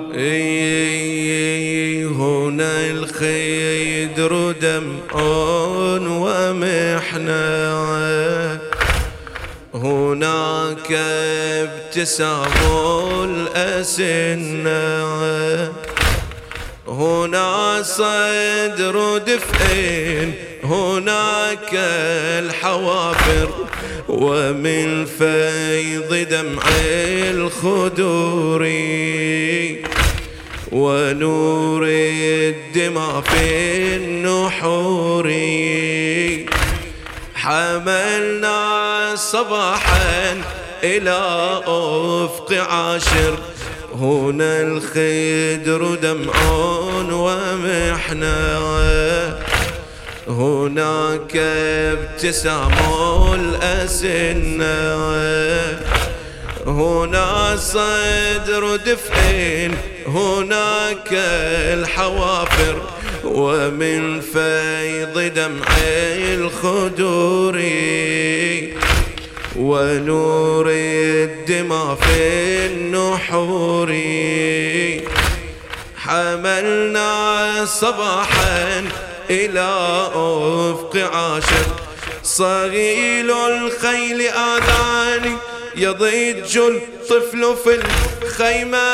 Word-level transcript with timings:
إيه 0.00 2.06
هنا 2.06 2.90
الخيدر 2.90 4.52
دمع 4.52 5.14
ومحنة 6.22 7.32
هناك 9.74 10.92
ابتسام 10.92 12.52
الأسنة 13.24 14.78
هنا 16.88 17.82
صدر 17.82 19.18
دفء 19.18 20.32
هناك 20.64 21.70
الحوافر 22.44 23.48
ومن 24.08 25.04
فيض 25.04 26.28
دمع 26.30 26.62
الخدور 27.30 28.64
ونور 30.72 31.86
الدماء 31.88 33.20
في 33.20 33.96
النحور. 33.96 35.32
حملنا 37.34 39.14
صباحا 39.14 40.42
إلى 40.84 41.20
أفق 41.66 42.52
عاشر. 42.52 43.38
هنا 43.94 44.60
الخدر 44.62 45.94
دمع 45.94 46.34
ومحنة 47.12 48.58
هناك 50.28 51.36
ابتسام 51.96 52.72
الأسنة 53.34 54.96
هنا 56.66 57.56
صدر 57.56 58.76
دفء 58.76 59.70
هناك 60.08 61.08
الحوافر 61.12 62.82
ومن 63.24 64.20
فيض 64.20 65.34
دمع 65.34 65.66
الخدور 66.34 67.56
ونور 69.56 70.66
الدماء 70.68 71.94
في 71.94 72.66
النحور. 72.66 73.90
حملنا 75.96 77.64
صباحا 77.64 78.84
إلى 79.30 79.68
أفق 80.14 80.96
عاشر. 81.14 81.66
صغيل 82.22 83.30
الخيل 83.30 84.20
آذاني 84.28 85.36
يضج 85.76 86.58
الطفل 86.58 87.56
في 87.64 87.80
الخيمة. 88.22 88.88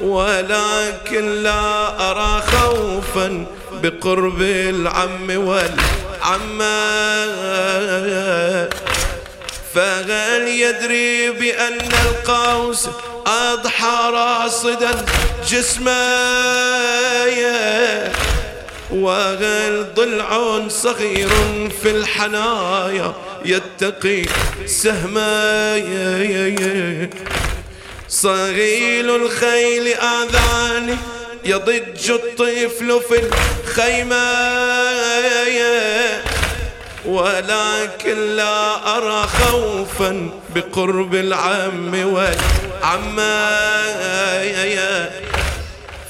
ولكن 0.00 1.42
لا 1.42 2.10
أرى 2.10 2.42
خوفا 2.42 3.46
بقرب 3.82 4.42
العم 4.42 5.30
والعمة. 5.30 6.68
فهل 9.74 10.48
يدري 10.48 11.30
بأن 11.30 11.78
القوس 12.06 12.88
أضحى 13.26 14.10
راصدا 14.12 15.04
جسمه؟ 15.48 16.18
وهل 18.90 19.86
ضلع 19.94 20.62
صغير 20.68 21.28
في 21.82 21.90
الحنايا 21.90 23.12
يتقي 23.44 24.22
سهما 24.66 25.76
صغيل 28.08 29.10
الخيل 29.16 29.94
آذاني 29.94 30.96
يضج 31.44 32.10
الطفل 32.10 33.00
في 33.08 33.22
الخيمة. 33.64 34.48
ولكن 37.06 38.36
لا 38.36 38.96
أرى 38.96 39.28
خوفا 39.28 40.30
بقرب 40.54 41.14
العم 41.14 42.12
والعمة. 42.14 43.48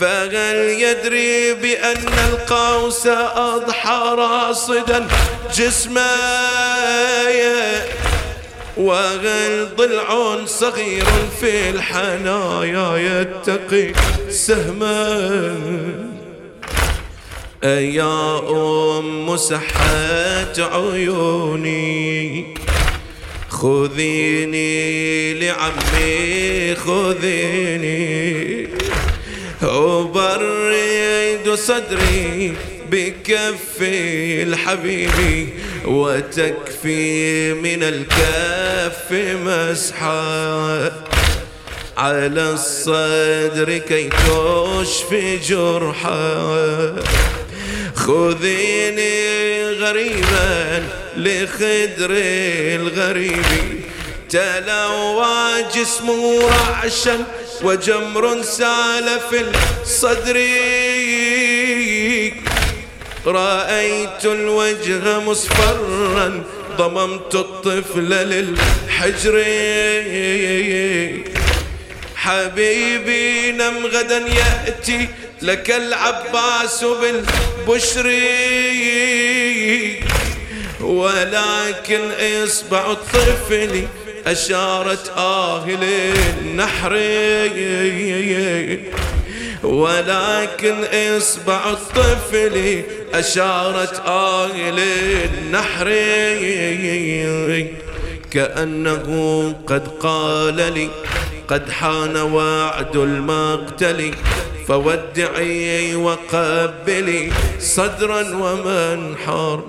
فهل 0.00 0.56
يدري 0.56 1.54
بأن 1.54 2.12
القوس 2.32 3.06
أضحى 3.36 4.14
راصدا 4.18 5.08
جسمه؟ 5.56 6.02
وهل 8.76 9.68
ضلع 9.76 10.38
صغير 10.46 11.04
في 11.40 11.70
الحنايا 11.70 12.96
يتقي 12.96 13.92
سهما. 14.30 15.56
يا 17.64 18.38
أم 18.50 19.36
سحت 19.36 20.60
عيوني 20.60 22.46
خذيني 23.48 25.34
لعمي 25.34 26.74
خذيني. 26.74 28.68
وبرد 29.62 30.91
صدري 31.56 32.54
بكفي 32.90 34.42
الحبيب 34.42 35.48
وتكفي 35.84 37.52
من 37.52 37.82
الكف 37.82 39.12
مسحة. 39.46 40.92
على 41.96 42.50
الصدر 42.50 43.78
كي 43.88 44.08
تشفي 44.08 45.38
جرحة. 45.38 46.94
خذيني 47.94 49.64
غريبا 49.64 50.82
لخدر 51.16 52.10
الغريب. 52.80 53.80
تلوى 54.30 55.62
جسمه 55.74 56.48
رعشا 56.48 57.24
وجمر 57.62 58.42
سال 58.42 59.20
في 59.30 59.44
الصدر. 59.82 60.36
رأيت 63.26 64.24
الوجه 64.24 65.18
مصفرا 65.18 66.44
ضممت 66.78 67.34
الطفل 67.34 68.08
للحجر. 68.08 69.44
حبيبي 72.16 73.52
نم 73.52 73.86
غدا 73.86 74.18
يأتي 74.18 75.08
لك 75.42 75.70
العباس 75.70 76.84
بالبشر. 76.84 78.10
ولكن 80.80 82.00
إصبع 82.44 82.90
الطفل 82.90 83.86
أشارت 84.26 85.12
آه 85.16 85.66
للنحر. 85.68 86.92
ولكن 89.62 90.84
إصبع 91.16 91.70
الطفل 91.70 92.82
أشارت 93.14 94.02
آه 94.06 94.46
للنحر 94.70 95.88
كأنه 98.30 99.06
قد 99.66 99.88
قال 100.00 100.56
لي 100.56 100.88
قد 101.48 101.70
حان 101.70 102.16
وعد 102.16 102.96
المقتل. 102.96 104.14
فودعي 104.68 105.94
وقبلي 105.94 107.32
صدرا 107.60 108.20
ومنحر 108.20 109.62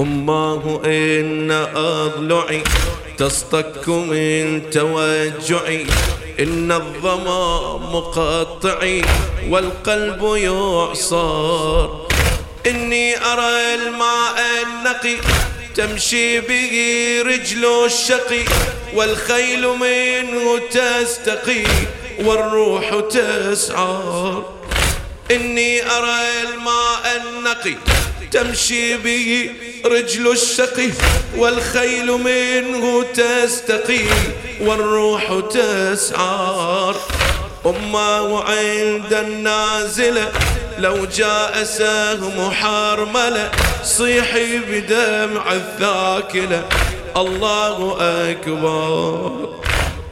أماه 0.00 0.80
إن 0.84 1.50
أضلعي 1.74 2.62
تصطك 3.18 3.88
من 3.88 4.62
توجعي. 4.70 5.86
إن 6.40 6.72
الظما 6.72 7.76
مقطعي 7.92 9.02
والقلب 9.48 10.36
يعصر. 10.36 11.88
إني 12.66 13.16
أرى 13.24 13.74
الماء 13.74 14.40
النقي 14.62 15.16
تمشي 15.74 16.40
به 16.40 16.72
رجل 17.26 17.84
الشقي 17.84 18.44
والخيل 18.94 19.66
منه 19.68 20.58
تستقي 20.70 21.64
والروح 22.24 23.00
تسعر 23.10 24.44
إني 25.30 25.90
أرى 25.90 26.20
الماء 26.42 27.22
النقي 27.22 27.74
تمشي 28.32 28.96
به 28.96 29.50
رجل 29.84 30.32
الشقي 30.32 30.90
والخيل 31.36 32.06
منه 32.06 33.02
تستقي 33.02 34.04
والروح 34.62 35.40
تسعر. 35.50 36.96
أمة 37.66 38.42
عند 38.42 39.12
النازلة 39.12 40.32
لو 40.78 41.04
جاء 41.04 41.64
سهم 41.64 42.50
حرملة 42.50 43.50
صيحي 43.84 44.58
بدمع 44.58 45.52
الثاكلة. 45.52 46.64
الله 47.16 47.96
أكبر 48.30 49.32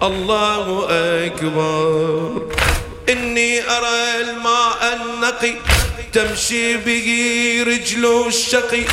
الله 0.02 0.86
أكبر. 1.26 2.42
إني 3.08 3.60
أرى 3.70 4.20
الماء 4.20 5.00
النقي 5.00 5.54
تمشي 6.12 6.76
به 6.76 7.08
رجل 7.66 8.26
الشقي 8.26 8.84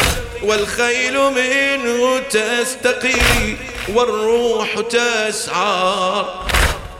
والخيل 0.43 1.13
منه 1.13 2.19
تستقي. 2.19 3.19
والروح 3.95 4.79
تسعى. 4.79 6.25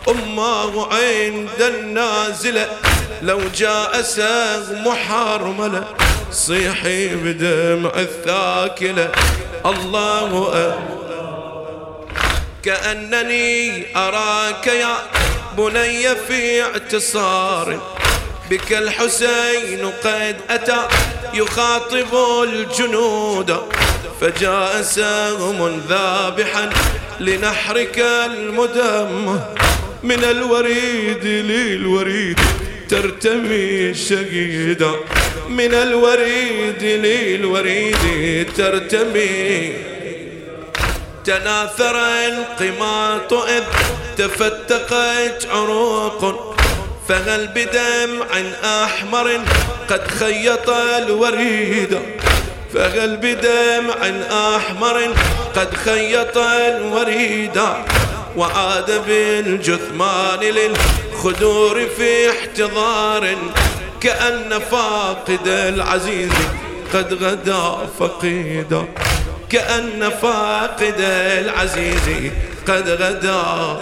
أمه 0.09 0.87
عند 0.93 1.61
النازلة 1.61 2.67
لو 3.21 3.39
جاء 3.55 4.01
سهم 4.01 4.93
حرملة 4.93 5.83
صيحي 6.31 7.15
بدمع 7.15 7.91
الثاكلة. 7.95 9.11
الله 9.65 10.79
كأنني 12.63 13.85
أراك 13.95 14.67
يا 14.67 14.95
بني 15.57 16.15
في 16.15 16.63
اعتصار. 16.63 17.79
بك 18.49 18.73
الحسين 18.73 19.91
قد 20.03 20.35
أتى 20.49 20.87
يخاطب 21.33 22.43
الجنود. 22.43 23.61
فجاء 24.21 24.81
سهم 24.81 25.81
ذابحا 25.89 26.69
لنحرك 27.19 27.99
المدم 27.99 29.39
من 30.03 30.23
الوريد 30.23 31.25
للوريد 31.25 32.39
ترتمي 32.89 33.93
شقيدا 33.93 34.91
من 35.49 35.73
الوريد 35.73 36.83
للوريد 36.83 38.47
ترتمي. 38.57 39.73
تناثر 41.25 41.97
القماط 42.27 43.33
إذ 43.33 43.63
تفتقت 44.17 45.47
عروق 45.51 46.55
فهل 47.09 47.47
بدمع 47.47 48.25
أحمر 48.63 49.39
قد 49.89 50.07
خيط 50.07 50.69
الوريد؟ 50.69 51.99
فهل 52.77 53.17
بدمع 53.17 54.09
أحمر 54.55 55.13
قد 55.55 55.73
خيط 55.73 56.37
الوريد 56.37 57.61
وعاد 58.35 59.05
بالجثمان 59.07 60.39
للخدور 60.39 61.87
في 61.97 62.29
احتضار 62.29 63.35
كأن 64.01 64.59
فاقد 64.71 65.47
العزيز 65.47 66.31
قد 66.93 67.13
غدا 67.13 67.89
فقيدا 67.99 68.85
كأن 69.49 70.09
فاقد 70.21 71.01
العزيز 71.39 72.31
قد 72.67 72.89
غدا 72.89 73.77